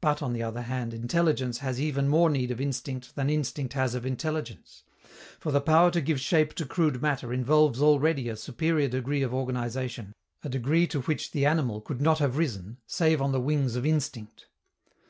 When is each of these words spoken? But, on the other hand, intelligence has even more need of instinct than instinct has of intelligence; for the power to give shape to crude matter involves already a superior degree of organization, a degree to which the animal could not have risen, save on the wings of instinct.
But, 0.00 0.22
on 0.22 0.32
the 0.32 0.42
other 0.42 0.62
hand, 0.62 0.94
intelligence 0.94 1.58
has 1.58 1.78
even 1.78 2.08
more 2.08 2.30
need 2.30 2.50
of 2.50 2.62
instinct 2.62 3.14
than 3.14 3.28
instinct 3.28 3.74
has 3.74 3.94
of 3.94 4.06
intelligence; 4.06 4.84
for 5.38 5.52
the 5.52 5.60
power 5.60 5.90
to 5.90 6.00
give 6.00 6.18
shape 6.18 6.54
to 6.54 6.64
crude 6.64 7.02
matter 7.02 7.30
involves 7.30 7.82
already 7.82 8.30
a 8.30 8.36
superior 8.36 8.88
degree 8.88 9.20
of 9.20 9.34
organization, 9.34 10.14
a 10.42 10.48
degree 10.48 10.86
to 10.86 11.02
which 11.02 11.32
the 11.32 11.44
animal 11.44 11.82
could 11.82 12.00
not 12.00 12.20
have 12.20 12.38
risen, 12.38 12.78
save 12.86 13.20
on 13.20 13.32
the 13.32 13.38
wings 13.40 13.76
of 13.76 13.84
instinct. 13.84 14.46